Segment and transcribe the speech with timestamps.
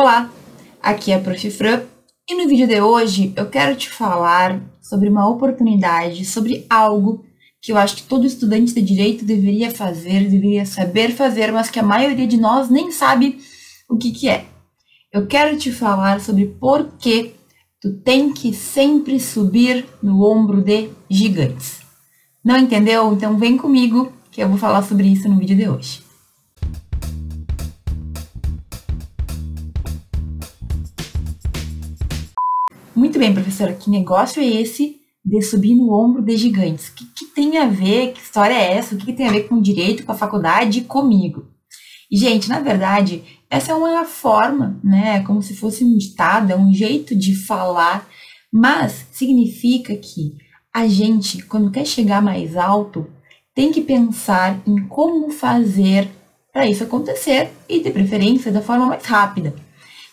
[0.00, 0.30] Olá,
[0.82, 1.50] aqui é a Prof.
[1.50, 1.82] Fran
[2.26, 7.22] e no vídeo de hoje eu quero te falar sobre uma oportunidade, sobre algo
[7.60, 11.78] que eu acho que todo estudante de direito deveria fazer, deveria saber fazer, mas que
[11.78, 13.40] a maioria de nós nem sabe
[13.90, 14.46] o que, que é.
[15.12, 17.34] Eu quero te falar sobre por que
[17.78, 21.80] tu tem que sempre subir no ombro de gigantes.
[22.42, 23.12] Não entendeu?
[23.12, 26.09] Então vem comigo que eu vou falar sobre isso no vídeo de hoje.
[33.20, 36.88] Bem, professora, que negócio é esse de subir no ombro de gigantes?
[36.88, 38.14] O que, que tem a ver?
[38.14, 38.94] Que história é essa?
[38.94, 41.46] O que, que tem a ver com direito, com a faculdade e comigo?
[42.10, 45.22] E, gente, na verdade, essa é uma forma, né?
[45.24, 48.08] Como se fosse um ditado, é um jeito de falar,
[48.50, 50.38] mas significa que
[50.74, 53.06] a gente, quando quer chegar mais alto,
[53.54, 56.08] tem que pensar em como fazer
[56.50, 59.54] para isso acontecer e, de preferência, da forma mais rápida.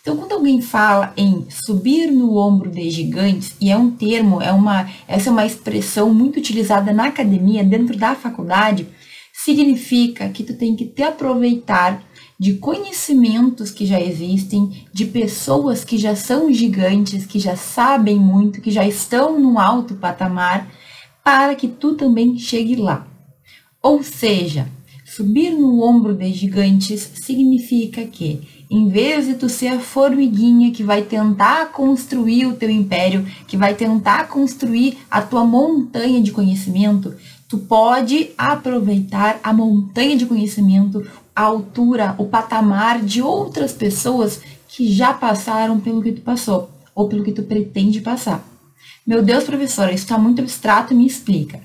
[0.08, 4.54] Então, quando alguém fala em subir no ombro de gigantes, e é um termo, é
[4.54, 8.88] uma, essa é uma expressão muito utilizada na academia, dentro da faculdade,
[9.34, 12.02] significa que tu tem que te aproveitar
[12.40, 18.62] de conhecimentos que já existem, de pessoas que já são gigantes, que já sabem muito,
[18.62, 20.72] que já estão no alto patamar,
[21.22, 23.06] para que tu também chegue lá.
[23.84, 24.70] Ou seja,
[25.06, 30.84] subir no ombro de gigantes significa que, em vez de tu ser a formiguinha que
[30.84, 37.16] vai tentar construir o teu império, que vai tentar construir a tua montanha de conhecimento,
[37.48, 44.92] tu pode aproveitar a montanha de conhecimento, a altura, o patamar de outras pessoas que
[44.92, 48.46] já passaram pelo que tu passou ou pelo que tu pretende passar.
[49.06, 51.62] Meu Deus, professora, isso está muito abstrato, me explica.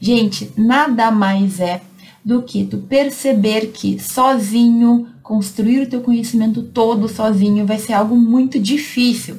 [0.00, 1.82] Gente, nada mais é
[2.26, 8.16] do que tu perceber que sozinho, construir o teu conhecimento todo sozinho vai ser algo
[8.16, 9.36] muito difícil.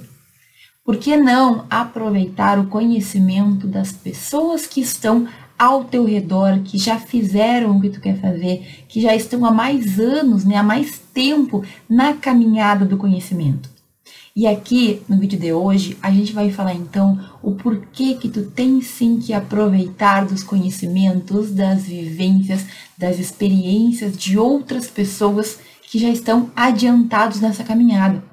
[0.85, 5.27] Por que não aproveitar o conhecimento das pessoas que estão
[5.59, 9.52] ao teu redor, que já fizeram o que tu quer fazer, que já estão há
[9.52, 13.77] mais anos, né, há mais tempo na caminhada do conhecimento.
[14.37, 18.45] E aqui no vídeo de hoje a gente vai falar então o porquê que tu
[18.45, 22.64] tem sim que aproveitar dos conhecimentos, das vivências,
[22.95, 28.23] das experiências de outras pessoas que já estão adiantados nessa caminhada.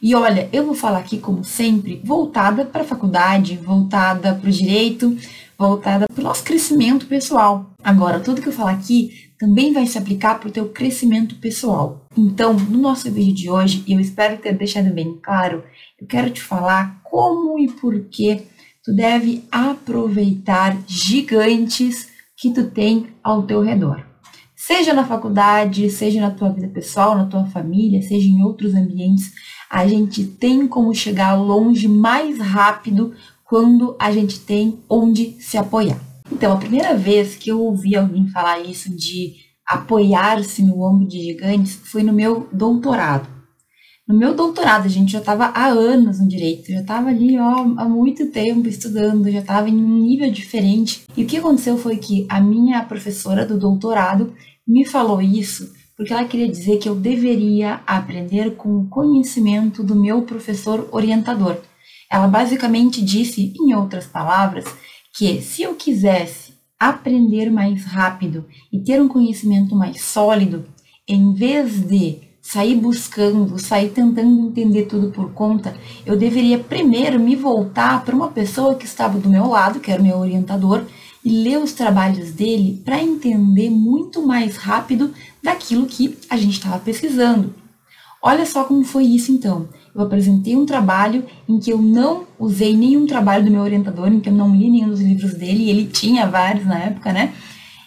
[0.00, 4.52] E olha, eu vou falar aqui, como sempre, voltada para a faculdade, voltada para o
[4.52, 5.16] direito,
[5.58, 7.72] voltada para o nosso crescimento pessoal.
[7.82, 12.06] Agora, tudo que eu falar aqui também vai se aplicar para o teu crescimento pessoal.
[12.14, 15.64] Então, no nosso vídeo de hoje, e eu espero ter deixado bem claro,
[15.98, 18.42] eu quero te falar como e por que
[18.84, 24.04] tu deve aproveitar gigantes que tu tem ao teu redor.
[24.54, 29.32] Seja na faculdade, seja na tua vida pessoal, na tua família, seja em outros ambientes,
[29.70, 36.09] a gente tem como chegar longe mais rápido quando a gente tem onde se apoiar.
[36.30, 39.34] Então, a primeira vez que eu ouvi alguém falar isso de
[39.66, 43.28] apoiar-se no ombro de gigantes foi no meu doutorado.
[44.08, 47.60] No meu doutorado, a gente já estava há anos no direito, já estava ali ó,
[47.76, 51.04] há muito tempo estudando, já estava em um nível diferente.
[51.16, 54.34] E o que aconteceu foi que a minha professora do doutorado
[54.66, 55.70] me falou isso
[56.00, 61.58] porque ela queria dizer que eu deveria aprender com o conhecimento do meu professor orientador.
[62.10, 64.64] Ela basicamente disse, em outras palavras,
[65.16, 70.64] que se eu quisesse aprender mais rápido e ter um conhecimento mais sólido,
[71.06, 75.76] em vez de sair buscando, sair tentando entender tudo por conta,
[76.06, 80.00] eu deveria primeiro me voltar para uma pessoa que estava do meu lado, que era
[80.00, 80.84] o meu orientador,
[81.22, 85.12] e ler os trabalhos dele para entender muito mais rápido
[85.42, 87.54] daquilo que a gente estava pesquisando.
[88.22, 92.76] Olha só como foi isso então eu apresentei um trabalho em que eu não usei
[92.76, 95.70] nenhum trabalho do meu orientador, em que eu não li nenhum dos livros dele, e
[95.70, 97.32] ele tinha vários na época, né?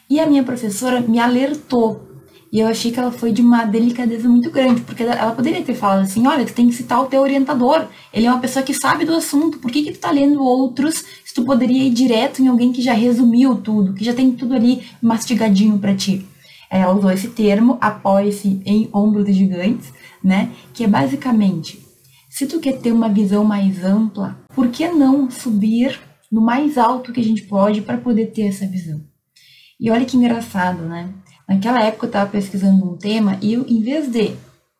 [0.09, 2.09] E a minha professora me alertou.
[2.51, 5.73] E eu achei que ela foi de uma delicadeza muito grande, porque ela poderia ter
[5.73, 8.75] falado assim, olha, tu tem que citar o teu orientador, ele é uma pessoa que
[8.75, 12.43] sabe do assunto, por que, que tu tá lendo outros se tu poderia ir direto
[12.43, 16.27] em alguém que já resumiu tudo, que já tem tudo ali mastigadinho para ti?
[16.69, 19.91] Ela usou esse termo, apoie-se em ombros de gigantes,
[20.23, 20.51] né?
[20.73, 21.83] Que é basicamente
[22.33, 25.99] se tu quer ter uma visão mais ampla, por que não subir
[26.31, 29.01] no mais alto que a gente pode para poder ter essa visão?
[29.79, 31.13] E olha que engraçado, né?
[31.47, 34.31] Naquela época eu estava pesquisando um tema e eu, em vez de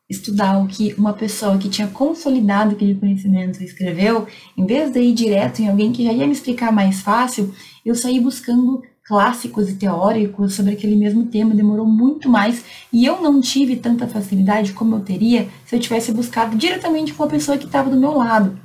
[0.10, 5.14] estudar o que uma pessoa que tinha consolidado aquele conhecimento escreveu, em vez de ir
[5.14, 7.54] direto em alguém que já ia me explicar mais fácil,
[7.86, 13.22] eu saí buscando clássicos e teóricos sobre aquele mesmo tema, demorou muito mais e eu
[13.22, 17.58] não tive tanta facilidade como eu teria se eu tivesse buscado diretamente com a pessoa
[17.58, 18.58] que estava do meu lado.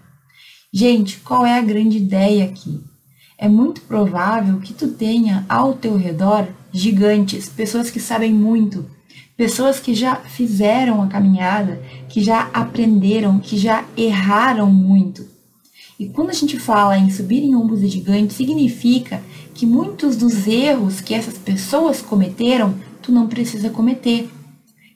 [0.72, 2.80] Gente, qual é a grande ideia aqui?
[3.36, 8.84] É muito provável que tu tenha ao teu redor gigantes, pessoas que sabem muito,
[9.36, 15.37] pessoas que já fizeram a caminhada, que já aprenderam, que já erraram muito.
[15.98, 19.20] E quando a gente fala em subir em ombros de gigantes, significa
[19.52, 24.30] que muitos dos erros que essas pessoas cometeram, tu não precisa cometer.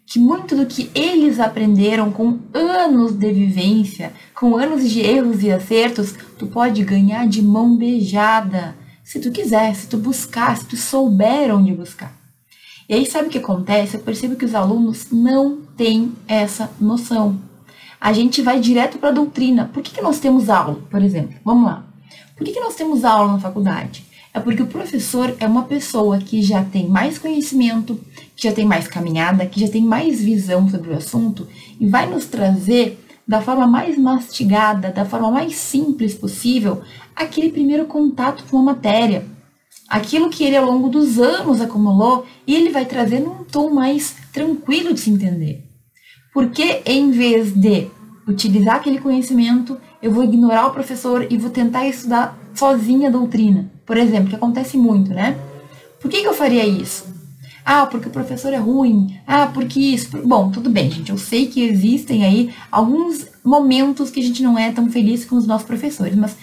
[0.07, 5.51] Que muito do que eles aprenderam com anos de vivência, com anos de erros e
[5.51, 8.77] acertos, tu pode ganhar de mão beijada.
[9.03, 12.17] Se tu quiser, se tu buscar, se tu souber onde buscar.
[12.89, 13.97] E aí sabe o que acontece?
[13.97, 17.41] Eu percebo que os alunos não têm essa noção.
[18.03, 19.71] A gente vai direto para a doutrina.
[19.73, 21.37] Por que, que nós temos aula, por exemplo?
[21.45, 21.87] Vamos lá.
[22.35, 24.05] Por que, que nós temos aula na faculdade?
[24.35, 28.01] É porque o professor é uma pessoa que já tem mais conhecimento,
[28.35, 31.47] que já tem mais caminhada, que já tem mais visão sobre o assunto
[31.79, 36.83] e vai nos trazer da forma mais mastigada, da forma mais simples possível,
[37.15, 39.25] aquele primeiro contato com a matéria.
[39.89, 44.17] Aquilo que ele ao longo dos anos acumulou e ele vai trazer num tom mais
[44.33, 45.72] tranquilo de se entender.
[46.33, 47.89] Porque em vez de
[48.27, 53.71] utilizar aquele conhecimento, eu vou ignorar o professor e vou tentar estudar sozinha a doutrina.
[53.85, 55.37] Por exemplo, que acontece muito, né?
[56.01, 57.13] Por que, que eu faria isso?
[57.65, 59.17] Ah, porque o professor é ruim.
[59.27, 60.17] Ah, porque isso.
[60.27, 61.11] Bom, tudo bem, gente.
[61.11, 65.37] Eu sei que existem aí alguns momentos que a gente não é tão feliz com
[65.37, 66.37] os nossos professores, mas,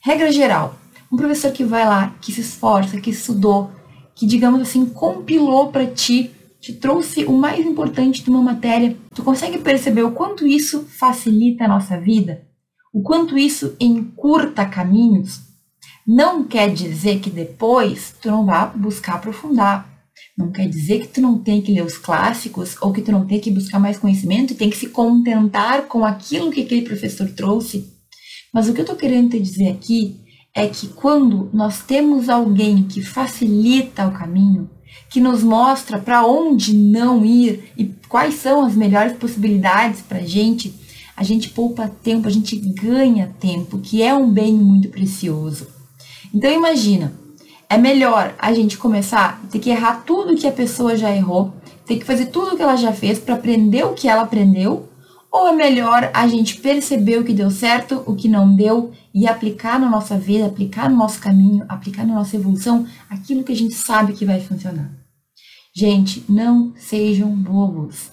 [0.00, 0.74] regra geral,
[1.10, 3.70] um professor que vai lá, que se esforça, que estudou,
[4.14, 6.30] que, digamos assim, compilou para ti,
[6.62, 11.64] te trouxe o mais importante de uma matéria, tu consegue perceber o quanto isso facilita
[11.64, 12.46] a nossa vida?
[12.94, 15.40] O quanto isso encurta caminhos?
[16.06, 19.90] Não quer dizer que depois tu não vá buscar aprofundar.
[20.38, 23.26] Não quer dizer que tu não tem que ler os clássicos ou que tu não
[23.26, 27.28] tem que buscar mais conhecimento e tem que se contentar com aquilo que aquele professor
[27.30, 27.92] trouxe.
[28.54, 30.20] Mas o que eu estou querendo te dizer aqui
[30.54, 34.70] é que quando nós temos alguém que facilita o caminho,
[35.08, 40.26] que nos mostra para onde não ir e quais são as melhores possibilidades para a
[40.26, 40.74] gente,
[41.16, 45.68] a gente poupa tempo, a gente ganha tempo, que é um bem muito precioso.
[46.34, 47.12] Então imagina,
[47.68, 51.52] é melhor a gente começar a ter que errar tudo que a pessoa já errou,
[51.86, 54.88] ter que fazer tudo que ela já fez para aprender o que ela aprendeu,
[55.32, 59.26] ou é melhor a gente perceber o que deu certo, o que não deu e
[59.26, 63.56] aplicar na nossa vida, aplicar no nosso caminho, aplicar na nossa evolução aquilo que a
[63.56, 64.90] gente sabe que vai funcionar.
[65.74, 68.10] Gente, não sejam bobos.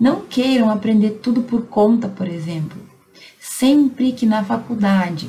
[0.00, 2.80] Não queiram aprender tudo por conta, por exemplo.
[3.38, 5.28] Sempre que na faculdade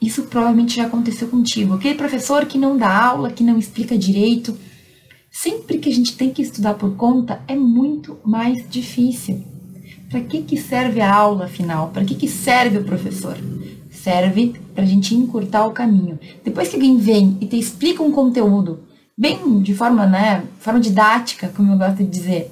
[0.00, 1.74] isso provavelmente já aconteceu contigo.
[1.74, 4.56] Aquele professor que não dá aula, que não explica direito.
[5.30, 9.49] Sempre que a gente tem que estudar por conta, é muito mais difícil.
[10.10, 11.90] Para que, que serve a aula, afinal?
[11.94, 13.38] Para que, que serve o professor?
[13.90, 16.18] Serve para a gente encurtar o caminho.
[16.44, 18.80] Depois que alguém vem e te explica um conteúdo,
[19.16, 22.50] bem de forma, né, forma didática, como eu gosto de dizer,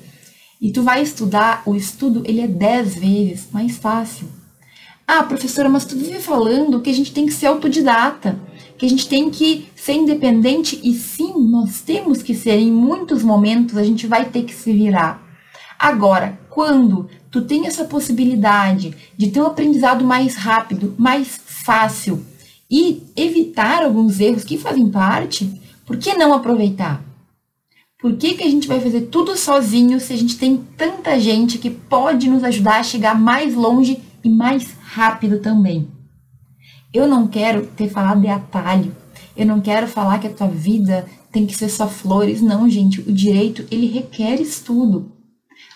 [0.60, 4.28] e tu vai estudar, o estudo ele é dez vezes mais fácil.
[5.04, 8.38] Ah, professora, mas tu vive falando que a gente tem que ser autodidata,
[8.76, 12.56] que a gente tem que ser independente, e sim, nós temos que ser.
[12.58, 15.26] Em muitos momentos a gente vai ter que se virar.
[15.78, 22.24] Agora, quando tu tem essa possibilidade de ter um aprendizado mais rápido, mais fácil
[22.70, 27.02] e evitar alguns erros que fazem parte, por que não aproveitar?
[28.00, 31.58] Por que, que a gente vai fazer tudo sozinho se a gente tem tanta gente
[31.58, 35.88] que pode nos ajudar a chegar mais longe e mais rápido também.
[36.92, 38.94] Eu não quero ter falado de atalho.
[39.36, 42.40] Eu não quero falar que a tua vida tem que ser só flores.
[42.40, 43.00] Não, gente.
[43.00, 45.12] O direito, ele requer estudo.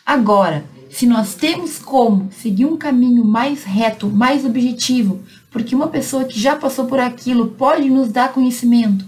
[0.05, 6.27] Agora, se nós temos como seguir um caminho mais reto, mais objetivo, porque uma pessoa
[6.27, 9.07] que já passou por aquilo pode nos dar conhecimento,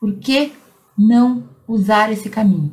[0.00, 0.52] por que
[0.96, 2.72] não usar esse caminho?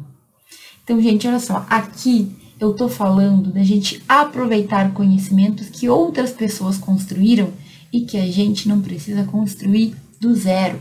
[0.81, 6.77] Então, gente, olha só, aqui eu estou falando da gente aproveitar conhecimentos que outras pessoas
[6.77, 7.51] construíram
[7.91, 10.79] e que a gente não precisa construir do zero.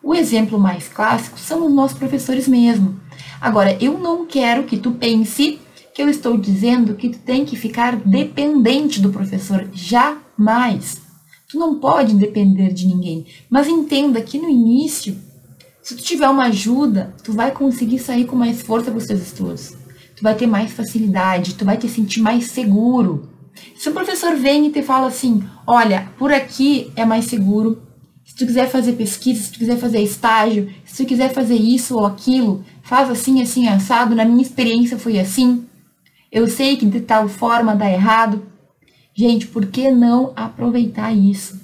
[0.00, 3.00] O exemplo mais clássico são os nossos professores mesmo.
[3.40, 5.58] Agora, eu não quero que tu pense
[5.94, 9.68] que eu estou dizendo que tu tem que ficar dependente do professor.
[9.72, 11.00] Jamais.
[11.48, 13.26] Tu não pode depender de ninguém.
[13.50, 15.16] Mas entenda que no início,
[15.82, 19.20] se tu tiver uma ajuda, tu vai conseguir sair com mais força para os seus
[19.20, 19.82] estudos
[20.22, 23.28] tu vai ter mais facilidade, tu vai te sentir mais seguro.
[23.74, 27.82] Se o professor vem e te fala assim, olha, por aqui é mais seguro,
[28.24, 31.96] Se tu quiser fazer pesquisa, se tu quiser fazer estágio, se tu quiser fazer isso
[31.98, 34.14] ou aquilo, faz assim, assim, assado.
[34.14, 35.66] Na minha experiência foi assim.
[36.32, 38.42] Eu sei que de tal forma dá errado.
[39.14, 41.60] Gente, por que não aproveitar isso?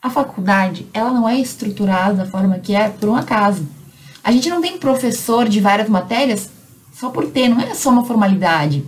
[0.00, 3.66] A faculdade, ela não é estruturada da forma que é por um acaso.
[4.22, 6.48] A gente não tem professor de várias matérias
[6.94, 8.84] só por ter, não é só uma formalidade.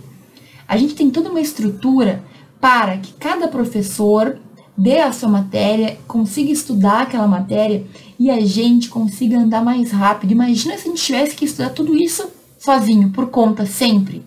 [0.65, 2.23] A gente tem toda uma estrutura
[2.61, 4.39] para que cada professor
[4.77, 7.85] dê a sua matéria, consiga estudar aquela matéria
[8.17, 10.31] e a gente consiga andar mais rápido.
[10.31, 14.23] Imagina se a gente tivesse que estudar tudo isso sozinho, por conta, sempre.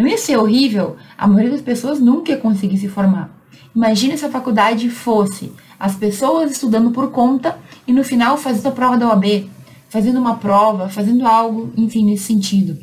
[0.00, 0.96] Não ia ser horrível?
[1.18, 3.30] A maioria das pessoas nunca ia conseguir se formar.
[3.76, 8.72] Imagina se a faculdade fosse as pessoas estudando por conta e no final fazendo a
[8.72, 9.50] prova da OAB,
[9.90, 12.78] fazendo uma prova, fazendo algo, enfim, nesse sentido.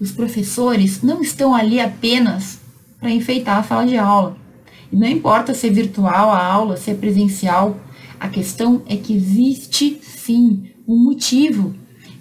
[0.00, 2.58] Os professores não estão ali apenas
[2.98, 4.36] para enfeitar a sala de aula.
[4.90, 7.78] E não importa se é virtual a aula, se é presencial,
[8.18, 11.72] a questão é que existe sim um motivo.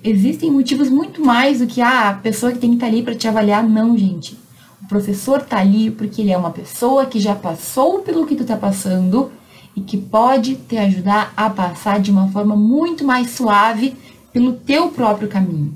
[0.03, 3.03] Existem motivos muito mais do que ah, a pessoa que tem que estar tá ali
[3.03, 3.63] para te avaliar.
[3.63, 4.37] Não, gente.
[4.81, 8.43] O professor está ali porque ele é uma pessoa que já passou pelo que tu
[8.43, 9.31] está passando
[9.75, 13.95] e que pode te ajudar a passar de uma forma muito mais suave
[14.31, 15.73] pelo teu próprio caminho.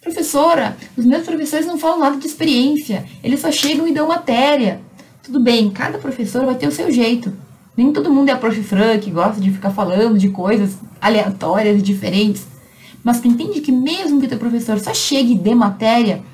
[0.00, 4.80] Professora, os meus professores não falam nada de experiência, eles só chegam e dão matéria.
[5.22, 7.32] Tudo bem, cada professor vai ter o seu jeito.
[7.76, 8.62] Nem todo mundo é prof.
[8.62, 12.46] Fran, que gosta de ficar falando de coisas aleatórias e diferentes.
[13.06, 16.24] Mas tu entende que mesmo que teu professor só chegue e dê matéria,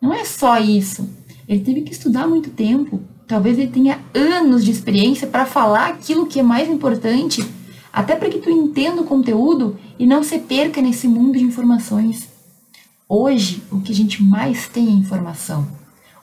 [0.00, 1.10] não é só isso.
[1.48, 3.02] Ele teve que estudar muito tempo.
[3.26, 7.44] Talvez ele tenha anos de experiência para falar aquilo que é mais importante,
[7.92, 12.28] até para que tu entenda o conteúdo e não se perca nesse mundo de informações.
[13.08, 15.66] Hoje, o que a gente mais tem é informação.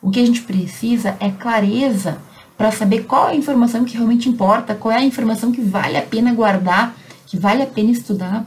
[0.01, 2.17] O que a gente precisa é clareza
[2.57, 5.97] para saber qual é a informação que realmente importa, qual é a informação que vale
[5.97, 6.95] a pena guardar,
[7.27, 8.45] que vale a pena estudar.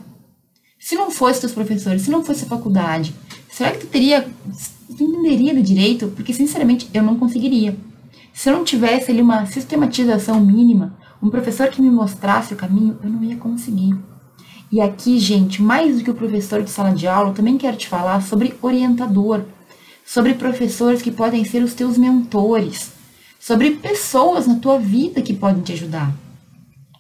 [0.85, 3.15] Se não fosse teus professores, se não fosse a faculdade,
[3.51, 4.29] será que tu teria,
[4.95, 6.09] tu entenderia do direito?
[6.09, 7.75] Porque, sinceramente, eu não conseguiria.
[8.35, 12.99] Se eu não tivesse ali uma sistematização mínima, um professor que me mostrasse o caminho,
[13.03, 13.97] eu não ia conseguir.
[14.71, 17.79] E aqui, gente, mais do que o professor de sala de aula, eu também quero
[17.79, 19.41] te falar sobre orientador,
[20.05, 22.93] sobre professores que podem ser os teus mentores,
[23.41, 26.24] sobre pessoas na tua vida que podem te ajudar.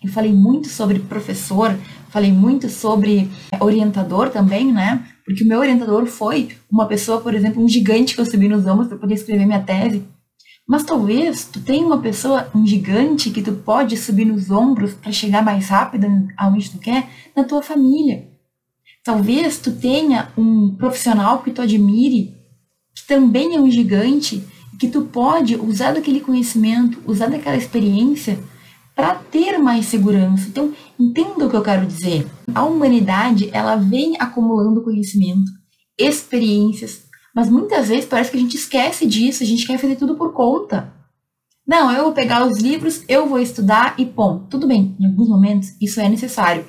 [0.05, 1.75] Eu falei muito sobre professor,
[2.11, 5.03] falei muito sobre orientador também, né?
[5.25, 8.67] Porque o meu orientador foi uma pessoa, por exemplo, um gigante que eu subi nos
[8.67, 10.05] ombros para poder escrever minha tese.
[10.69, 15.11] Mas talvez tu tenha uma pessoa, um gigante que tu pode subir nos ombros para
[15.11, 16.07] chegar mais rápido
[16.37, 18.29] aonde tu quer na tua família.
[19.03, 22.35] Talvez tu tenha um profissional que tu admire,
[22.95, 24.45] que também é um gigante,
[24.79, 28.39] que tu pode usar daquele conhecimento, usar daquela experiência
[28.95, 30.47] para ter mais segurança.
[30.49, 32.27] Então, entenda o que eu quero dizer.
[32.55, 35.51] A humanidade, ela vem acumulando conhecimento,
[35.99, 40.15] experiências, mas muitas vezes parece que a gente esquece disso, a gente quer fazer tudo
[40.15, 40.93] por conta.
[41.67, 44.47] Não, eu vou pegar os livros, eu vou estudar e pom.
[44.51, 46.65] Tudo bem, em alguns momentos isso é necessário.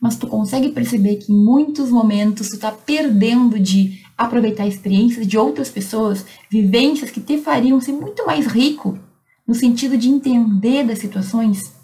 [0.00, 5.38] Mas tu consegue perceber que em muitos momentos tu está perdendo de aproveitar experiências de
[5.38, 8.98] outras pessoas, vivências que te fariam ser muito mais rico,
[9.46, 11.74] no sentido de entender das situações.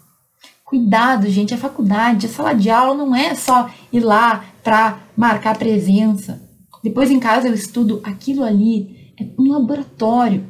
[0.63, 5.57] Cuidado, gente, a faculdade, a sala de aula não é só ir lá para marcar
[5.57, 6.41] presença.
[6.83, 10.45] Depois em casa eu estudo aquilo ali, é um laboratório.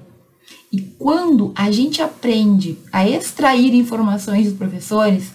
[0.72, 5.32] E quando a gente aprende a extrair informações dos professores,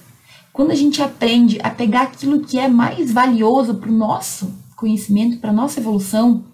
[0.52, 5.38] quando a gente aprende a pegar aquilo que é mais valioso para o nosso conhecimento,
[5.38, 6.44] para a nossa evolução,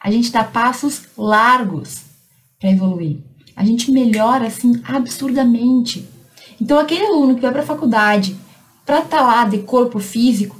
[0.00, 2.02] a gente dá passos largos
[2.60, 3.18] para evoluir.
[3.58, 6.08] A gente melhora assim absurdamente.
[6.60, 8.36] Então, aquele aluno que vai para a faculdade
[8.86, 10.56] para estar tá lá de corpo físico,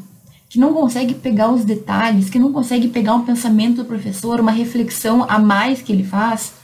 [0.48, 4.50] que não consegue pegar os detalhes, que não consegue pegar um pensamento do professor, uma
[4.50, 6.54] reflexão a mais que ele faz.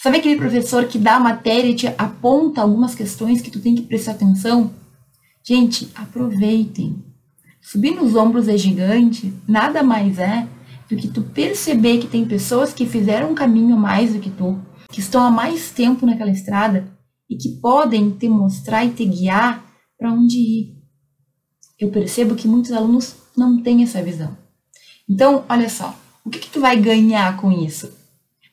[0.00, 3.74] Sabe aquele professor que dá a matéria e te aponta algumas questões que tu tem
[3.74, 4.70] que prestar atenção?
[5.42, 7.04] Gente, aproveitem.
[7.60, 10.46] Subir nos ombros é gigante, nada mais é
[10.88, 14.60] do que tu perceber que tem pessoas que fizeram um caminho mais do que tu,
[14.92, 16.86] que estão há mais tempo naquela estrada
[17.28, 19.64] e que podem te mostrar e te guiar
[19.98, 20.82] para onde ir.
[21.80, 24.36] Eu percebo que muitos alunos não tem essa visão.
[25.08, 27.90] Então, olha só, o que, que tu vai ganhar com isso?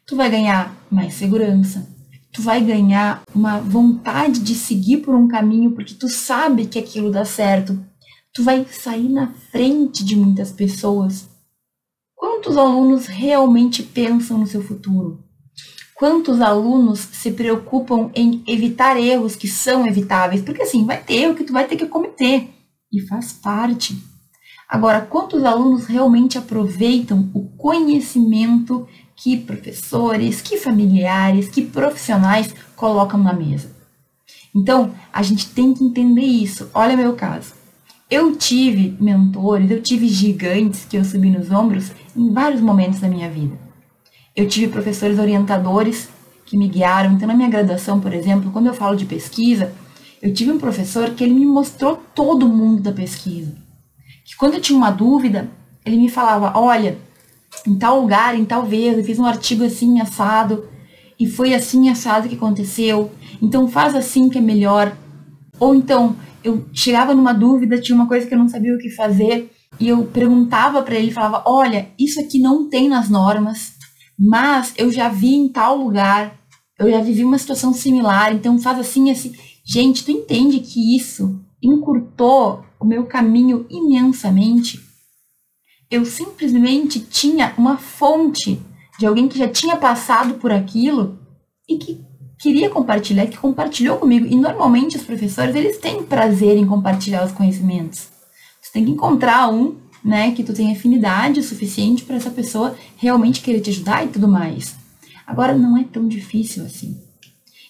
[0.08, 1.88] Tu vai ganhar mais segurança,
[2.32, 7.12] tu vai ganhar uma vontade de seguir por um caminho porque tu sabe que aquilo
[7.12, 7.78] dá certo.
[8.34, 11.28] Tu vai sair na frente de muitas pessoas.
[12.16, 15.29] Quantos alunos realmente pensam no seu futuro?
[16.00, 20.42] Quantos alunos se preocupam em evitar erros que são evitáveis?
[20.42, 22.52] Porque assim, vai ter erro que tu vai ter que cometer.
[22.90, 24.02] e faz parte.
[24.68, 33.34] Agora, quantos alunos realmente aproveitam o conhecimento que professores, que familiares, que profissionais colocam na
[33.34, 33.70] mesa?
[34.56, 36.70] Então, a gente tem que entender isso.
[36.74, 37.54] Olha meu caso.
[38.10, 43.10] Eu tive mentores, eu tive gigantes que eu subi nos ombros em vários momentos da
[43.10, 43.69] minha vida.
[44.40, 46.08] Eu tive professores orientadores
[46.46, 47.12] que me guiaram.
[47.12, 49.74] Então, na minha graduação, por exemplo, quando eu falo de pesquisa,
[50.22, 53.54] eu tive um professor que ele me mostrou todo o mundo da pesquisa.
[54.24, 55.50] Que quando eu tinha uma dúvida,
[55.86, 56.98] ele me falava: olha,
[57.68, 60.70] em tal lugar, em tal vez, eu fiz um artigo assim, assado,
[61.20, 63.12] e foi assim, assado que aconteceu.
[63.42, 64.96] Então, faz assim que é melhor.
[65.60, 68.90] Ou então, eu chegava numa dúvida, tinha uma coisa que eu não sabia o que
[68.90, 73.78] fazer, e eu perguntava para ele, falava: "Olha, isso aqui não tem nas normas,
[74.20, 76.38] mas eu já vi em tal lugar,
[76.78, 79.34] eu já vivi uma situação similar, então faz assim assim".
[79.66, 84.80] Gente, tu entende que isso encurtou o meu caminho imensamente?
[85.90, 88.60] Eu simplesmente tinha uma fonte
[89.00, 91.18] de alguém que já tinha passado por aquilo
[91.68, 92.02] e que
[92.40, 94.26] queria compartilhar, que compartilhou comigo.
[94.26, 98.10] E normalmente os professores, eles têm prazer em compartilhar os conhecimentos.
[98.62, 103.42] Você tem que encontrar um, né, que tu tenha afinidade suficiente para essa pessoa realmente
[103.42, 104.76] querer te ajudar e tudo mais.
[105.26, 106.98] Agora não é tão difícil assim.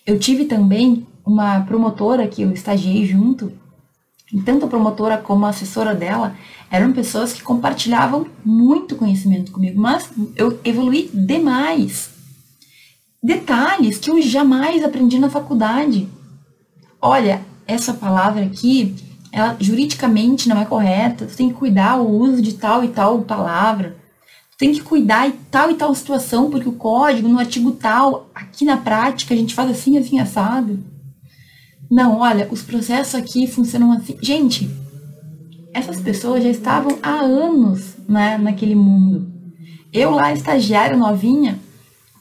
[0.05, 3.51] Eu tive também uma promotora que eu estagiei junto,
[4.33, 6.35] e tanto a promotora como a assessora dela
[6.69, 12.11] eram pessoas que compartilhavam muito conhecimento comigo, mas eu evolui demais
[13.21, 16.07] detalhes que eu jamais aprendi na faculdade.
[17.01, 18.95] Olha, essa palavra aqui,
[19.31, 23.21] ela juridicamente não é correta, tu tem que cuidar o uso de tal e tal
[23.21, 23.95] palavra.
[24.51, 28.29] Tu tem que cuidar de tal e tal situação, porque o código, no artigo tal,
[28.33, 30.79] aqui na prática, a gente faz assim, assim, assado.
[31.89, 34.17] Não, olha, os processos aqui funcionam assim.
[34.21, 34.69] Gente,
[35.73, 39.31] essas pessoas já estavam há anos né, naquele mundo.
[39.91, 41.59] Eu lá, estagiária novinha,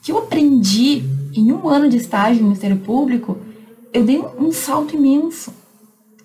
[0.03, 3.37] que eu aprendi em um ano de estágio no Ministério Público,
[3.93, 5.53] eu dei um salto imenso.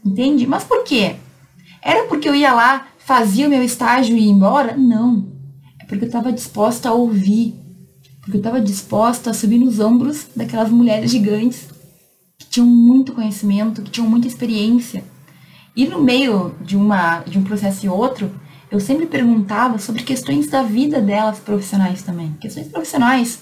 [0.05, 0.47] Entende?
[0.47, 1.17] Mas por quê?
[1.83, 4.77] Era porque eu ia lá, fazia o meu estágio e ia embora?
[4.77, 5.29] Não.
[5.81, 7.55] É porque eu estava disposta a ouvir.
[8.21, 11.69] Porque eu estava disposta a subir nos ombros daquelas mulheres gigantes
[12.39, 15.05] que tinham muito conhecimento, que tinham muita experiência.
[15.77, 18.31] E no meio de, uma, de um processo e outro,
[18.71, 22.33] eu sempre perguntava sobre questões da vida delas profissionais também.
[22.41, 23.41] Questões profissionais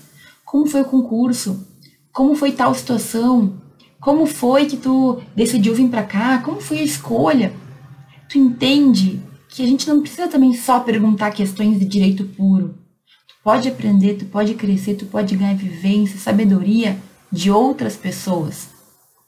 [0.52, 1.66] como foi o concurso?
[2.12, 3.54] Como foi tal situação?
[4.02, 6.38] Como foi que tu decidiu vir para cá?
[6.38, 7.52] Como foi a escolha?
[8.28, 12.74] Tu entende que a gente não precisa também só perguntar questões de direito puro.
[13.28, 16.98] Tu pode aprender, tu pode crescer, tu pode ganhar vivência, sabedoria
[17.30, 18.70] de outras pessoas.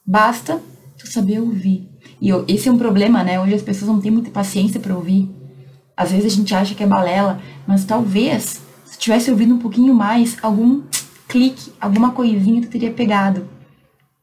[0.04, 0.60] Basta
[0.98, 1.88] tu saber ouvir.
[2.20, 3.40] E esse é um problema, né?
[3.40, 5.30] Hoje as pessoas não têm muita paciência para ouvir.
[5.96, 9.94] Às vezes a gente acha que é balela, mas talvez se tivesse ouvido um pouquinho
[9.94, 10.82] mais, algum
[11.28, 13.54] clique, alguma coisinha tu teria pegado.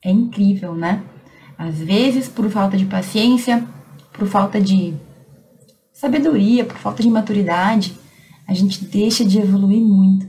[0.04, 1.04] É incrível, né?
[1.58, 3.68] Às vezes, por falta de paciência,
[4.12, 4.94] por falta de
[5.94, 7.98] sabedoria, por falta de maturidade,
[8.48, 10.28] a gente deixa de evoluir muito.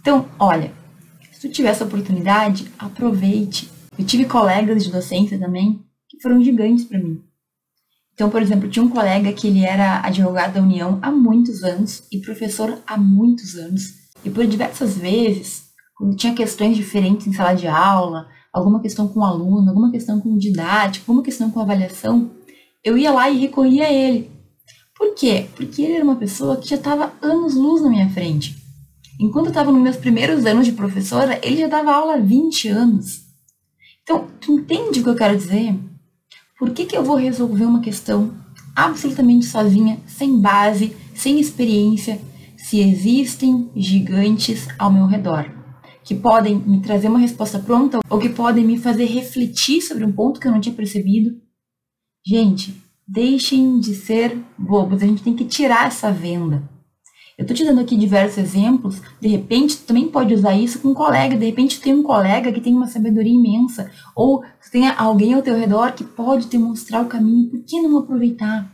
[0.00, 0.72] Então, olha,
[1.32, 3.68] se tu tiver essa oportunidade, aproveite.
[3.98, 7.20] Eu tive colegas de docência também que foram gigantes para mim.
[8.14, 12.04] Então, por exemplo, tinha um colega que ele era advogado da União há muitos anos
[12.10, 13.82] e professor há muitos anos.
[14.24, 19.20] E por diversas vezes quando tinha questões diferentes em sala de aula, alguma questão com
[19.20, 22.30] o aluno, alguma questão com didática, alguma questão com avaliação,
[22.82, 24.30] eu ia lá e recorria a ele.
[24.96, 25.46] Por quê?
[25.54, 28.56] Porque ele era uma pessoa que já estava anos-luz na minha frente.
[29.20, 32.68] Enquanto eu estava nos meus primeiros anos de professora, ele já dava aula há 20
[32.68, 33.26] anos.
[34.02, 35.78] Então, tu entende o que eu quero dizer?
[36.58, 38.32] Por que, que eu vou resolver uma questão
[38.74, 42.18] absolutamente sozinha, sem base, sem experiência,
[42.56, 45.65] se existem gigantes ao meu redor?
[46.06, 50.12] Que podem me trazer uma resposta pronta ou que podem me fazer refletir sobre um
[50.12, 51.36] ponto que eu não tinha percebido.
[52.24, 56.62] Gente, deixem de ser bobos, a gente tem que tirar essa venda.
[57.36, 60.90] Eu estou te dando aqui diversos exemplos, de repente tu também pode usar isso com
[60.90, 64.88] um colega, de repente tem um colega que tem uma sabedoria imensa, ou tu tem
[64.88, 68.70] alguém ao teu redor que pode te mostrar o caminho, por que não aproveitar?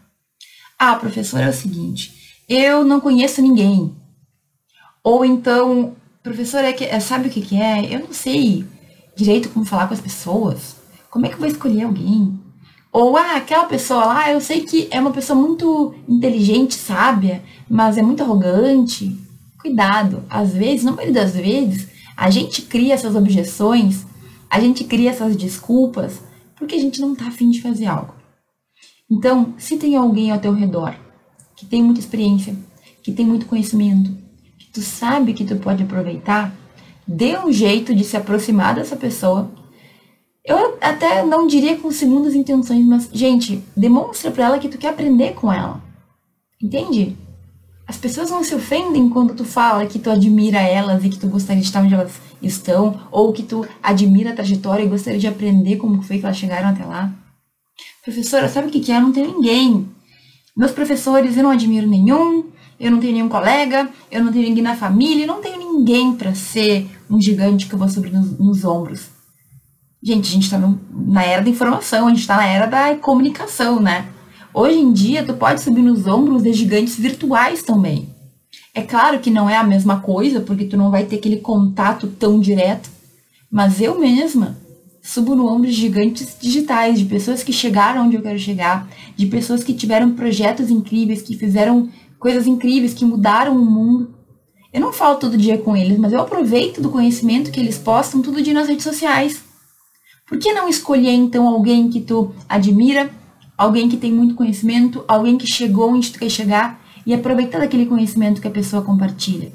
[0.79, 2.13] Ah, professor, é o seguinte,
[2.47, 3.97] eu não conheço ninguém.
[5.03, 7.93] Ou então, Professor, é que, é, sabe o que, que é?
[7.93, 8.65] Eu não sei
[9.17, 10.77] direito como falar com as pessoas.
[11.11, 12.39] Como é que eu vou escolher alguém?
[12.93, 17.99] Ou, ah, aquela pessoa lá, eu sei que é uma pessoa muito inteligente, sábia, mas
[17.99, 19.19] é muito arrogante.
[19.61, 24.07] Cuidado, às vezes, na maioria das vezes, a gente cria essas objeções,
[24.49, 26.23] a gente cria essas desculpas,
[26.57, 28.15] porque a gente não tá afim de fazer algo.
[29.11, 30.95] Então, se tem alguém ao teu redor
[31.57, 32.55] que tem muita experiência,
[33.03, 34.22] que tem muito conhecimento,
[34.73, 36.55] tu sabe que tu pode aproveitar,
[37.07, 39.51] dê um jeito de se aproximar dessa pessoa.
[40.45, 44.89] Eu até não diria com segundas intenções, mas, gente, demonstra para ela que tu quer
[44.89, 45.81] aprender com ela.
[46.61, 47.17] Entende?
[47.87, 51.29] As pessoas não se ofendem quando tu fala que tu admira elas e que tu
[51.29, 55.27] gostaria de estar onde elas estão, ou que tu admira a trajetória e gostaria de
[55.27, 57.13] aprender como foi que elas chegaram até lá.
[58.05, 58.97] Professora, sabe o que é?
[58.97, 59.89] Eu não tenho ninguém.
[60.57, 64.63] Meus professores eu não admiro nenhum, eu não tenho nenhum colega, eu não tenho ninguém
[64.63, 68.65] na família, não tenho ninguém para ser um gigante que eu vou subir nos, nos
[68.65, 69.07] ombros.
[70.03, 70.59] Gente, a gente está
[70.91, 74.09] na era da informação, a gente está na era da comunicação, né?
[74.53, 78.09] Hoje em dia, tu pode subir nos ombros de gigantes virtuais também.
[78.75, 82.07] É claro que não é a mesma coisa, porque tu não vai ter aquele contato
[82.07, 82.91] tão direto,
[83.51, 84.59] mas eu mesma
[85.03, 89.27] subo no ombro de gigantes digitais, de pessoas que chegaram onde eu quero chegar, de
[89.27, 91.91] pessoas que tiveram projetos incríveis, que fizeram
[92.23, 94.15] coisas incríveis, que mudaram o mundo.
[94.73, 98.23] Eu não falo todo dia com eles, mas eu aproveito do conhecimento que eles postam
[98.23, 99.43] todo dia nas redes sociais.
[100.29, 103.11] Por que não escolher então alguém que tu admira,
[103.59, 107.87] alguém que tem muito conhecimento, alguém que chegou onde tu quer chegar e aproveitar daquele
[107.87, 109.53] conhecimento que a pessoa compartilha.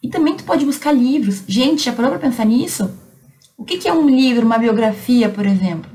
[0.00, 1.42] E também tu pode buscar livros.
[1.48, 2.88] Gente, já parou para pensar nisso?
[3.56, 5.90] O que, que é um livro, uma biografia, por exemplo?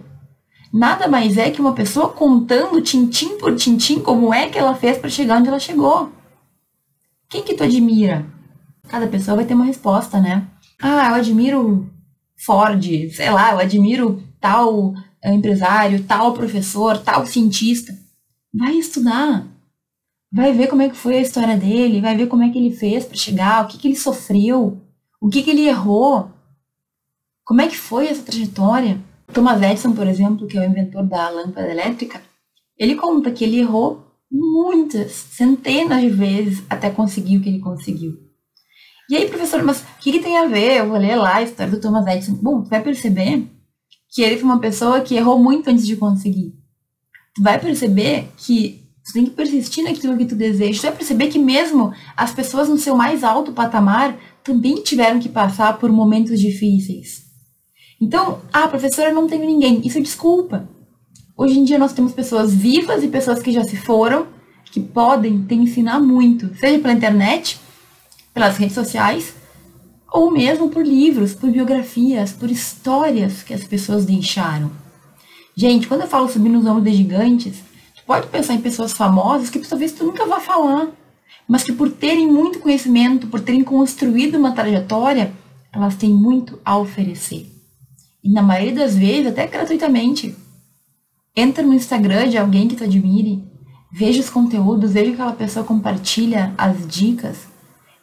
[0.73, 4.97] Nada mais é que uma pessoa contando tintim por tintim como é que ela fez
[4.97, 6.11] para chegar onde ela chegou.
[7.29, 8.25] Quem que tu admira?
[8.87, 10.47] Cada pessoa vai ter uma resposta, né?
[10.81, 11.87] Ah, eu admiro
[12.35, 17.93] Ford, sei lá, eu admiro tal empresário, tal professor, tal cientista.
[18.51, 19.45] Vai estudar.
[20.31, 22.75] Vai ver como é que foi a história dele, vai ver como é que ele
[22.75, 24.81] fez para chegar, o que, que ele sofreu,
[25.21, 26.31] o que, que ele errou,
[27.45, 28.99] como é que foi essa trajetória.
[29.33, 32.21] Thomas Edison, por exemplo, que é o inventor da lâmpada elétrica,
[32.77, 38.17] ele conta que ele errou muitas, centenas de vezes até conseguir o que ele conseguiu.
[39.09, 40.77] E aí, professor, mas o que, que, tem a ver?
[40.77, 42.33] Eu vou ler lá a história do Thomas Edison.
[42.41, 43.47] Bom, tu vai perceber
[44.09, 46.53] que ele foi uma pessoa que errou muito antes de conseguir.
[47.35, 50.79] Tu vai perceber que tu tem que persistir naquilo que tu deseja.
[50.79, 55.29] Tu vai perceber que mesmo as pessoas no seu mais alto patamar também tiveram que
[55.29, 57.22] passar por momentos difíceis.
[58.03, 59.79] Então, ah, professora, não tenho ninguém.
[59.87, 60.67] Isso é desculpa.
[61.37, 64.27] Hoje em dia nós temos pessoas vivas e pessoas que já se foram,
[64.65, 67.61] que podem te ensinar muito, seja pela internet,
[68.33, 69.33] pelas redes sociais,
[70.11, 74.69] ou mesmo por livros, por biografias, por histórias que as pessoas deixaram.
[75.55, 77.55] Gente, quando eu falo subir nos ombros de gigantes,
[77.95, 80.89] tu pode pensar em pessoas famosas que talvez tu nunca vá falar,
[81.47, 85.31] mas que por terem muito conhecimento, por terem construído uma trajetória,
[85.71, 87.52] elas têm muito a oferecer.
[88.23, 90.35] E na maioria das vezes, até gratuitamente.
[91.35, 93.43] Entra no Instagram de alguém que tu admire,
[93.91, 97.47] veja os conteúdos, veja que aquela pessoa compartilha as dicas,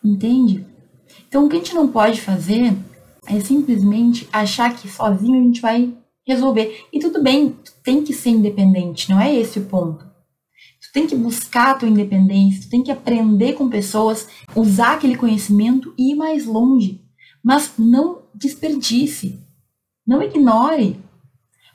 [0.04, 0.66] entende?
[1.28, 2.76] Então, o que a gente não pode fazer
[3.26, 5.92] é simplesmente achar que sozinho a gente vai
[6.26, 6.86] resolver.
[6.92, 10.04] E tudo bem, tu tem que ser independente, não é esse o ponto.
[10.04, 15.16] Tu tem que buscar a tua independência, tu tem que aprender com pessoas, usar aquele
[15.16, 17.00] conhecimento e ir mais longe.
[17.44, 19.40] Mas não desperdice,
[20.10, 21.00] não ignore.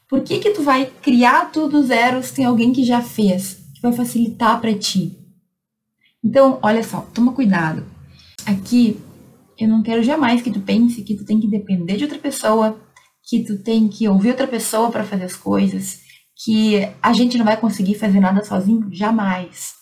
[0.10, 3.82] Por que que tu vai criar tudo zero se tem alguém que já fez, que
[3.82, 5.18] vai facilitar para ti?
[6.22, 7.86] Então, olha só, toma cuidado.
[8.46, 9.00] Aqui
[9.58, 12.78] eu não quero jamais que tu pense que tu tem que depender de outra pessoa,
[13.24, 16.02] que tu tem que ouvir outra pessoa para fazer as coisas,
[16.44, 19.76] que a gente não vai conseguir fazer nada sozinho, jamais.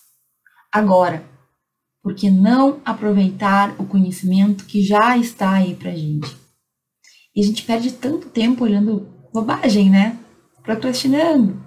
[0.71, 1.25] Agora,
[2.03, 6.42] por que não aproveitar o conhecimento que já está aí pra gente?
[7.35, 10.17] E a gente perde tanto tempo olhando bobagem, né?
[10.61, 11.61] Procrastinando.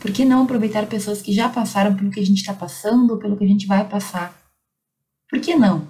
[0.00, 3.36] Por que não aproveitar pessoas que já passaram pelo que a gente está passando pelo
[3.36, 4.34] que a gente vai passar?
[5.30, 5.86] Por que não?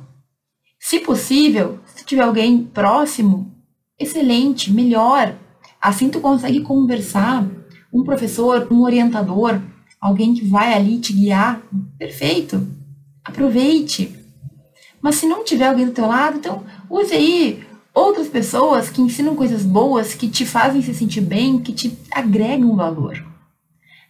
[0.78, 3.54] Se possível, se tiver alguém próximo,
[3.98, 5.34] excelente, melhor.
[5.80, 7.46] Assim tu consegue conversar,
[7.92, 9.60] um professor, um orientador,
[10.00, 11.62] alguém que vai ali te guiar,
[11.96, 12.66] perfeito.
[13.24, 14.18] Aproveite.
[15.00, 19.36] Mas se não tiver alguém do teu lado, então use aí outras pessoas que ensinam
[19.36, 23.24] coisas boas, que te fazem se sentir bem, que te agregam valor.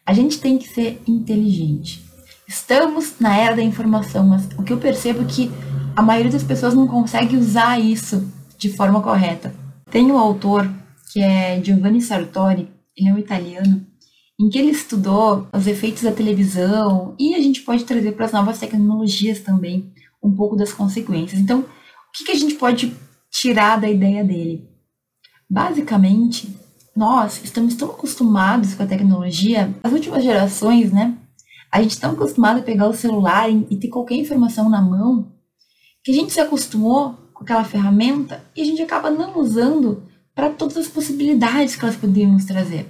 [0.05, 2.05] A gente tem que ser inteligente.
[2.49, 5.51] Estamos na era da informação, mas o que eu percebo é que
[5.97, 9.55] a maioria das pessoas não consegue usar isso de forma correta.
[9.91, 10.69] Tem um autor
[11.13, 13.87] que é Giovanni Sartori, ele é um italiano,
[14.41, 18.33] em que ele estudou os efeitos da televisão e a gente pode trazer para as
[18.33, 19.93] novas tecnologias também
[20.23, 21.41] um pouco das consequências.
[21.41, 21.65] Então, o
[22.13, 22.93] que, que a gente pode
[23.33, 24.69] tirar da ideia dele?
[25.49, 26.55] Basicamente,
[26.95, 31.17] nós estamos tão acostumados com a tecnologia, as últimas gerações, né?
[31.71, 35.33] A gente está acostumado a pegar o celular e ter qualquer informação na mão,
[36.05, 40.03] que a gente se acostumou com aquela ferramenta e a gente acaba não usando
[40.35, 42.87] para todas as possibilidades que elas poderiam nos trazer.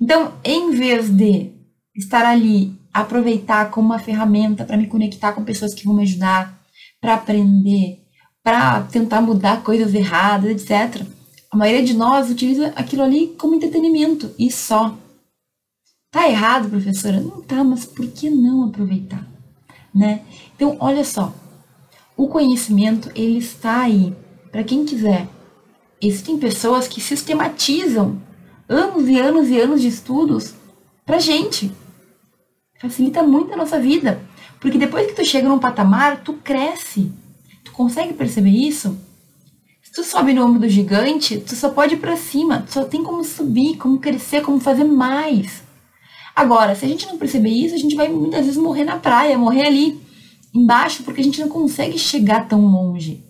[0.00, 1.52] Então, em vez de
[1.94, 6.60] estar ali, aproveitar como uma ferramenta para me conectar com pessoas que vão me ajudar,
[7.00, 8.05] para aprender,
[8.46, 11.04] para tentar mudar coisas erradas, etc.
[11.50, 14.96] A maioria de nós utiliza aquilo ali como entretenimento e só.
[16.12, 17.18] Tá errado, professora?
[17.18, 19.26] Não tá, mas por que não aproveitar?
[19.92, 20.22] Né?
[20.54, 21.34] Então, olha só.
[22.16, 24.14] O conhecimento, ele está aí
[24.52, 25.26] para quem quiser.
[26.00, 28.22] Existem pessoas que sistematizam
[28.68, 30.54] anos e anos e anos de estudos
[31.04, 31.72] pra gente.
[32.80, 34.20] Facilita muito a nossa vida.
[34.60, 37.12] Porque depois que tu chega num patamar, tu cresce.
[37.66, 38.96] Tu consegue perceber isso?
[39.82, 42.62] Se tu sobe no ombro do gigante, tu só pode ir pra cima.
[42.62, 45.62] Tu só tem como subir, como crescer, como fazer mais.
[46.34, 49.36] Agora, se a gente não perceber isso, a gente vai muitas vezes morrer na praia,
[49.36, 50.00] morrer ali
[50.54, 53.22] embaixo, porque a gente não consegue chegar tão longe.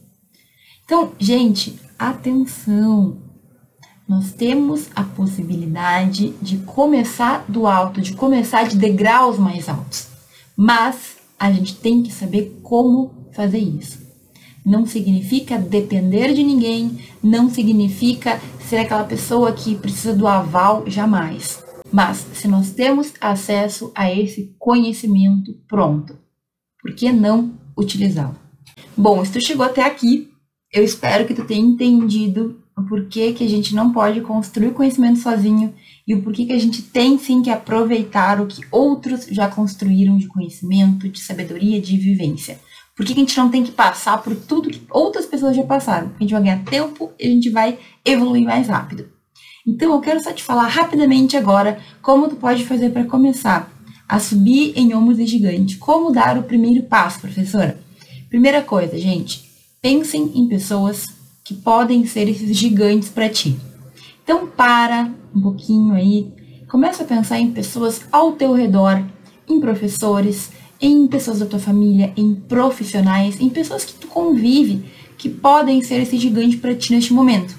[0.84, 3.26] Então, gente, atenção!
[4.08, 10.06] nós temos a possibilidade de começar do alto, de começar de degraus mais altos.
[10.56, 14.05] Mas a gente tem que saber como fazer isso.
[14.66, 21.64] Não significa depender de ninguém, não significa ser aquela pessoa que precisa do aval jamais.
[21.92, 26.18] Mas se nós temos acesso a esse conhecimento pronto,
[26.82, 28.34] por que não utilizá-lo?
[28.96, 30.30] Bom, se tu chegou até aqui,
[30.72, 35.20] eu espero que tu tenha entendido o porquê que a gente não pode construir conhecimento
[35.20, 35.72] sozinho
[36.06, 40.18] e o porquê que a gente tem sim que aproveitar o que outros já construíram
[40.18, 42.58] de conhecimento, de sabedoria, de vivência.
[42.96, 45.62] Por que, que a gente não tem que passar por tudo que outras pessoas já
[45.62, 46.12] passaram?
[46.18, 49.06] A gente vai ganhar tempo e a gente vai evoluir mais rápido.
[49.66, 53.70] Então eu quero só te falar rapidamente agora como tu pode fazer para começar
[54.08, 55.76] a subir em ombros de gigante.
[55.76, 57.78] Como dar o primeiro passo, professora?
[58.30, 59.44] Primeira coisa, gente,
[59.82, 61.04] pensem em pessoas
[61.44, 63.58] que podem ser esses gigantes para ti.
[64.24, 66.32] Então para um pouquinho aí,
[66.66, 69.04] começa a pensar em pessoas ao teu redor,
[69.46, 74.84] em professores, em pessoas da tua família, em profissionais, em pessoas que tu convive,
[75.16, 77.54] que podem ser esse gigante para ti neste momento.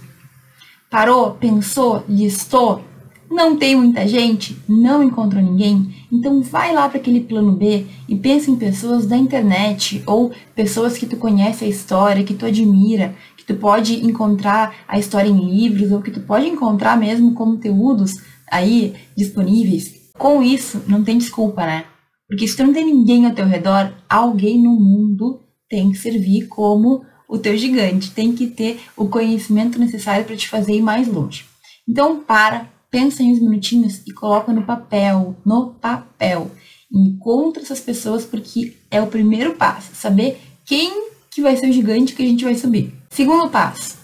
[0.90, 2.84] Parou, pensou, listou,
[3.30, 8.16] não tem muita gente, não encontrou ninguém, então vai lá para aquele plano B e
[8.16, 13.16] pensa em pessoas da internet ou pessoas que tu conhece a história, que tu admira,
[13.36, 18.14] que tu pode encontrar a história em livros ou que tu pode encontrar mesmo conteúdos
[18.50, 19.94] aí disponíveis.
[20.18, 21.84] Com isso, não tem desculpa, né?
[22.28, 26.48] Porque se tu não tem ninguém ao teu redor, alguém no mundo tem que servir
[26.48, 31.08] como o teu gigante, tem que ter o conhecimento necessário para te fazer ir mais
[31.08, 31.46] longe.
[31.88, 36.52] Então, para, pensa em uns minutinhos e coloca no papel, no papel.
[36.92, 42.14] Encontra essas pessoas porque é o primeiro passo, saber quem que vai ser o gigante
[42.14, 42.94] que a gente vai subir.
[43.10, 43.98] Segundo passo,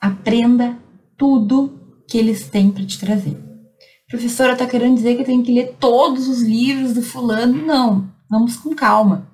[0.00, 0.78] aprenda
[1.16, 1.78] tudo
[2.08, 3.45] que eles têm para te trazer.
[4.08, 7.66] Professora, está querendo dizer que tenho que ler todos os livros do fulano?
[7.66, 9.26] Não, vamos com calma.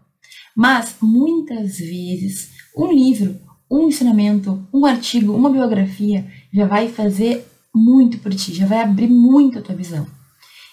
[0.56, 3.36] Mas muitas vezes um livro,
[3.70, 9.08] um ensinamento, um artigo, uma biografia já vai fazer muito por ti, já vai abrir
[9.08, 10.06] muito a tua visão.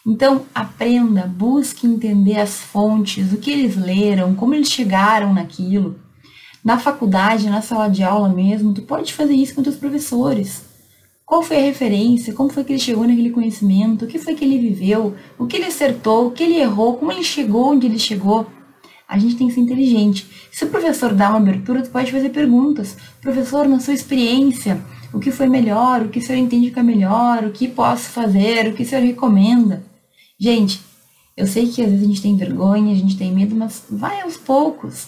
[0.07, 5.99] Então, aprenda, busque entender as fontes, o que eles leram, como eles chegaram naquilo.
[6.63, 10.68] Na faculdade, na sala de aula mesmo, tu pode fazer isso com teus professores.
[11.29, 12.33] Qual foi a referência?
[12.33, 14.03] Como foi que ele chegou naquele conhecimento?
[14.03, 15.13] O que foi que ele viveu?
[15.37, 16.25] O que ele acertou?
[16.25, 16.97] O que ele errou?
[16.97, 18.47] Como ele chegou onde ele chegou?
[19.07, 20.27] A gente tem que ser inteligente.
[20.51, 22.97] Se o professor dá uma abertura, tu pode fazer perguntas.
[23.21, 24.81] Professor, na sua experiência,
[25.13, 28.09] o que foi melhor, o que o senhor entende que é melhor, o que posso
[28.09, 29.83] fazer, o que o senhor recomenda.
[30.39, 30.81] Gente,
[31.37, 34.19] eu sei que às vezes a gente tem vergonha, a gente tem medo, mas vai
[34.21, 35.05] aos poucos.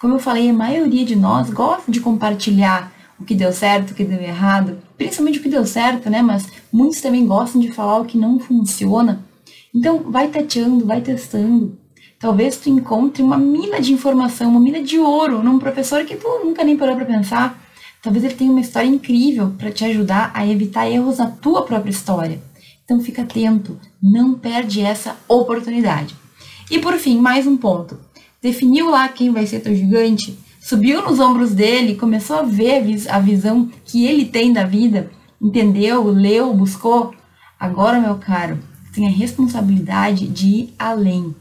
[0.00, 3.94] Como eu falei, a maioria de nós gosta de compartilhar o que deu certo, o
[3.94, 6.22] que deu errado, principalmente o que deu certo, né?
[6.22, 9.24] Mas muitos também gostam de falar o que não funciona.
[9.74, 11.78] Então, vai tateando, vai testando.
[12.18, 16.26] Talvez tu encontre uma mina de informação, uma mina de ouro num professor que tu
[16.44, 17.60] nunca nem parou para pensar
[18.02, 21.90] Talvez ele tenha uma história incrível para te ajudar a evitar erros na tua própria
[21.90, 22.40] história.
[22.82, 26.16] Então fica atento, não perde essa oportunidade.
[26.70, 28.00] E por fim, mais um ponto.
[28.40, 33.18] Definiu lá quem vai ser teu gigante, subiu nos ombros dele, começou a ver a
[33.18, 37.14] visão que ele tem da vida, entendeu, leu, buscou.
[37.58, 38.58] Agora, meu caro,
[38.94, 41.34] tem a responsabilidade de ir além.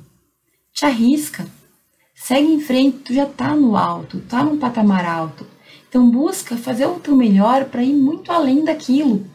[0.74, 1.46] Te arrisca.
[2.16, 5.46] Segue em frente, tu já tá no alto, tá num patamar alto.
[5.88, 9.26] Então busca fazer o teu melhor para ir muito além daquilo.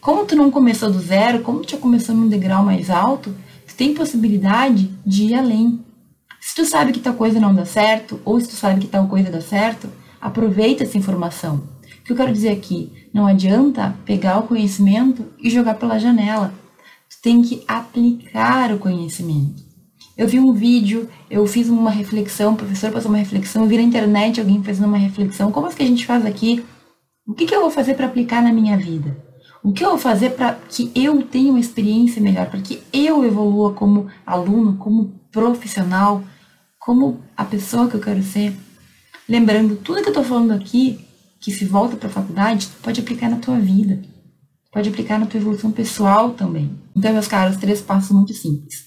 [0.00, 3.34] Como tu não começou do zero, como tu já começou num degrau mais alto,
[3.66, 5.82] tu tem possibilidade de ir além.
[6.54, 9.08] Se tu sabe que tal coisa não dá certo, ou se tu sabe que tal
[9.08, 9.88] coisa dá certo,
[10.20, 11.56] aproveita essa informação.
[11.56, 16.54] O que eu quero dizer aqui, não adianta pegar o conhecimento e jogar pela janela.
[17.10, 19.64] Tu tem que aplicar o conhecimento.
[20.16, 23.76] Eu vi um vídeo, eu fiz uma reflexão, o professor passou uma reflexão, eu vi
[23.76, 25.50] na internet alguém fazendo uma reflexão.
[25.50, 26.64] Como é que a gente faz aqui?
[27.26, 29.18] O que, que eu vou fazer para aplicar na minha vida?
[29.60, 33.24] O que eu vou fazer para que eu tenha uma experiência melhor, para que eu
[33.24, 36.22] evolua como aluno, como profissional,
[36.84, 38.54] como a pessoa que eu quero ser?
[39.26, 41.02] Lembrando, tudo que eu estou falando aqui,
[41.40, 44.02] que se volta para a faculdade, pode aplicar na tua vida.
[44.70, 46.78] Pode aplicar na tua evolução pessoal também.
[46.94, 48.84] Então, meus caros, três passos muito simples.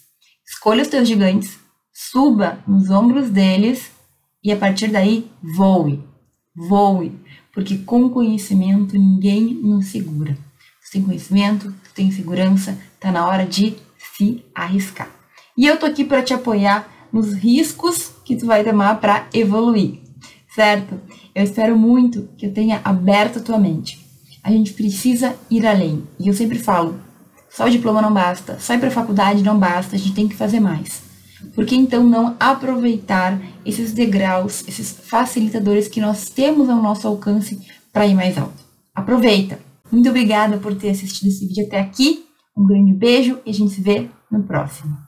[0.47, 1.57] Escolha os teus gigantes,
[1.91, 3.89] suba nos ombros deles
[4.43, 6.03] e a partir daí voe.
[6.55, 7.19] Voe.
[7.51, 10.37] Porque com conhecimento ninguém nos segura.
[10.85, 15.09] Tu tem conhecimento, tu tem segurança, tá na hora de se arriscar.
[15.57, 19.99] E eu tô aqui para te apoiar nos riscos que tu vai tomar para evoluir,
[20.53, 20.99] certo?
[21.33, 24.05] Eu espero muito que eu tenha aberto a tua mente.
[24.43, 26.03] A gente precisa ir além.
[26.19, 26.99] E eu sempre falo,
[27.49, 30.27] só o diploma não basta, só ir para a faculdade não basta, a gente tem
[30.27, 31.01] que fazer mais.
[31.53, 37.59] Por que então não aproveitar esses degraus, esses facilitadores que nós temos ao nosso alcance
[37.91, 38.63] para ir mais alto?
[38.93, 39.59] Aproveita!
[39.91, 42.25] Muito obrigada por ter assistido esse vídeo até aqui.
[42.57, 45.06] Um grande beijo e a gente se vê no próximo.